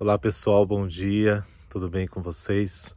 [0.00, 2.94] Olá pessoal, bom dia, tudo bem com vocês?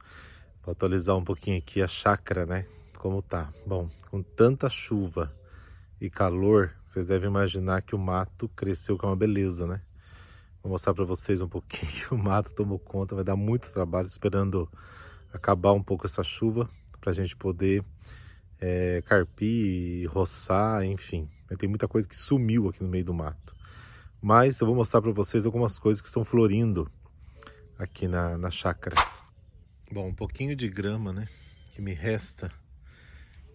[0.64, 2.66] Vou atualizar um pouquinho aqui a chácara, né?
[2.98, 3.52] Como tá?
[3.68, 5.30] Bom, com tanta chuva
[6.00, 9.82] e calor, vocês devem imaginar que o mato cresceu com uma beleza, né?
[10.64, 14.72] Vou mostrar para vocês um pouquinho o mato tomou conta, vai dar muito trabalho esperando
[15.34, 16.70] acabar um pouco essa chuva
[17.02, 17.84] para a gente poder
[18.62, 21.30] é, carpir, roçar, enfim.
[21.60, 23.54] Tem muita coisa que sumiu aqui no meio do mato.
[24.24, 26.90] Mas eu vou mostrar para vocês algumas coisas que estão florindo
[27.78, 28.96] aqui na, na chácara.
[29.92, 31.28] Bom, um pouquinho de grama, né?
[31.74, 32.50] Que me resta,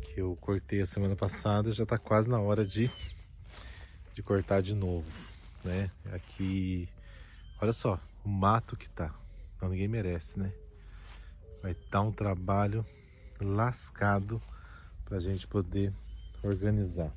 [0.03, 2.91] que eu cortei a semana passada, já está quase na hora de,
[4.13, 5.11] de cortar de novo,
[5.65, 5.91] né?
[6.13, 6.87] Aqui,
[7.63, 9.15] olha só, o mato que tá.
[9.63, 10.53] Não, ninguém merece, né?
[11.63, 12.85] Vai estar um trabalho
[13.41, 14.39] lascado
[15.07, 15.95] para a gente poder
[16.43, 17.11] organizar.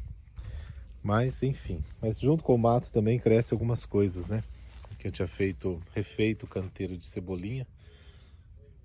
[1.03, 1.83] Mas, enfim.
[2.01, 4.43] Mas junto com o mato também cresce algumas coisas, né?
[4.91, 7.65] Aqui eu tinha feito, refeito o canteiro de cebolinha.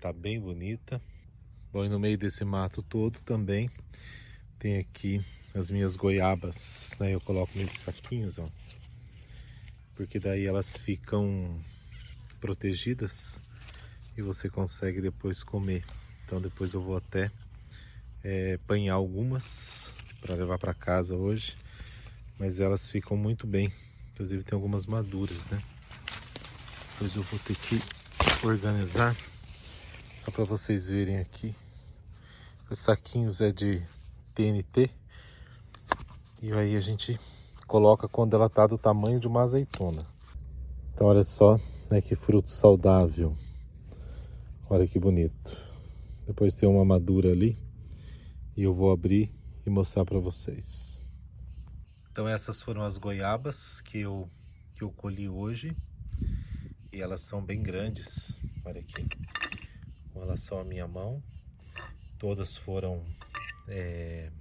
[0.01, 0.99] Tá bem bonita.
[1.71, 3.69] Bom, e no meio desse mato todo também
[4.59, 7.13] tem aqui as minhas goiabas, né?
[7.13, 8.49] Eu coloco nesses saquinhos, ó.
[9.95, 11.59] Porque daí elas ficam
[12.39, 13.39] protegidas
[14.17, 15.85] e você consegue depois comer.
[16.25, 17.31] Então depois eu vou até
[18.23, 21.53] é, apanhar algumas para levar para casa hoje
[22.39, 23.71] mas elas ficam muito bem.
[24.13, 25.61] Inclusive tem algumas maduras, né?
[26.93, 27.79] Depois eu vou ter que
[28.45, 29.15] organizar,
[30.17, 31.53] só para vocês verem aqui.
[32.69, 33.81] Os saquinhos é de
[34.33, 34.89] TNT
[36.41, 37.19] e aí a gente
[37.65, 40.05] coloca quando ela tá do tamanho de uma azeitona.
[40.93, 43.35] Então olha só, né, que fruto saudável.
[44.69, 45.57] Olha que bonito.
[46.25, 47.57] Depois tem uma madura ali
[48.55, 49.31] e eu vou abrir
[49.65, 50.96] e mostrar para vocês.
[52.17, 54.27] Então essas foram as goiabas que eu,
[54.73, 55.71] que eu colhi hoje.
[56.91, 59.07] E elas são bem grandes, olha aqui,
[60.11, 61.21] com relação à minha mão.
[62.17, 63.05] Todas foram
[63.67, 64.31] é,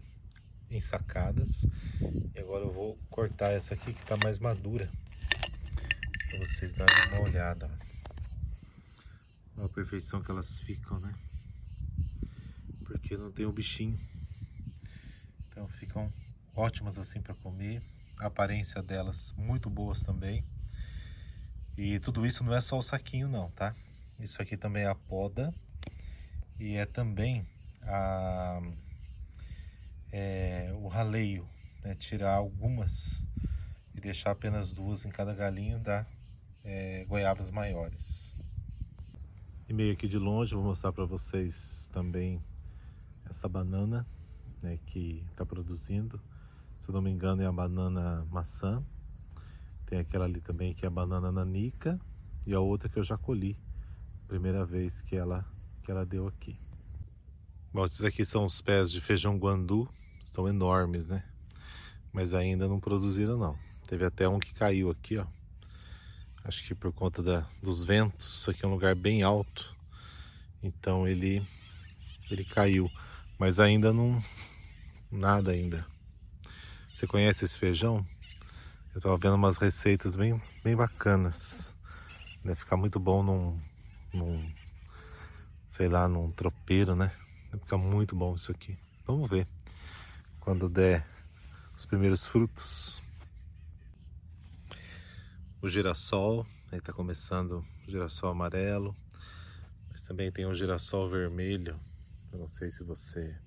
[0.70, 1.66] ensacadas.
[2.34, 4.88] E agora eu vou cortar essa aqui que está mais madura.
[6.30, 7.70] Para vocês darem uma olhada.
[9.54, 11.14] Olha a perfeição que elas ficam, né?
[12.86, 14.00] Porque não tem o bichinho.
[15.50, 16.10] Então ficam
[16.56, 17.82] ótimas assim para comer.
[18.18, 20.42] A aparência delas muito boas também.
[21.76, 23.74] E tudo isso não é só o saquinho não, tá?
[24.18, 25.52] Isso aqui também é a poda
[26.58, 27.46] e é também
[27.82, 28.62] a,
[30.10, 31.46] é, o raleio,
[31.84, 31.94] né?
[31.94, 33.26] tirar algumas
[33.94, 36.06] e deixar apenas duas em cada galinho dá
[36.64, 38.38] é, goiabas maiores.
[39.68, 42.40] E meio aqui de longe vou mostrar para vocês também
[43.28, 44.06] essa banana
[44.62, 46.18] né, que está produzindo
[46.86, 48.80] se não me engano é a banana maçã.
[49.88, 51.98] Tem aquela ali também que é a banana nanica
[52.46, 53.58] e a outra que eu já colhi.
[54.28, 55.44] Primeira vez que ela,
[55.84, 56.56] que ela deu aqui.
[57.72, 59.88] Bom, esses aqui são os pés de feijão guandu.
[60.22, 61.24] Estão enormes, né?
[62.12, 63.58] Mas ainda não produziram não.
[63.88, 65.26] Teve até um que caiu aqui, ó.
[66.44, 68.26] Acho que por conta da, dos ventos.
[68.26, 69.74] Isso aqui é um lugar bem alto.
[70.62, 71.44] Então ele,
[72.30, 72.88] ele caiu.
[73.40, 74.22] Mas ainda não...
[75.10, 75.84] Nada ainda.
[76.96, 78.06] Você conhece esse feijão?
[78.94, 81.76] Eu tava vendo umas receitas bem, bem bacanas.
[82.42, 83.60] Deve ficar muito bom num,
[84.14, 84.50] num
[85.68, 87.12] sei lá, num tropeiro, né?
[87.50, 88.78] Deve ficar muito bom isso aqui.
[89.06, 89.46] Vamos ver
[90.40, 91.06] quando der
[91.76, 93.02] os primeiros frutos.
[95.60, 98.96] O girassol, aí tá começando o girassol amarelo,
[99.90, 101.78] mas também tem o girassol vermelho.
[102.32, 103.38] Eu não sei se você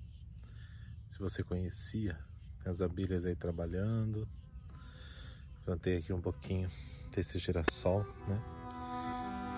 [1.09, 2.28] se você conhecia
[2.65, 4.27] as abelhas aí trabalhando.
[5.65, 6.69] Plantei aqui um pouquinho
[7.11, 8.41] desse girassol, né?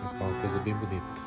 [0.02, 1.22] Vai ficar uma coisa bem bonita.